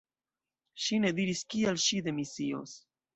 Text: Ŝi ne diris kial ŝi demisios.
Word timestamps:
Ŝi 0.85 0.97
ne 1.03 1.11
diris 1.19 1.43
kial 1.55 1.77
ŝi 1.83 1.99
demisios. 2.09 2.75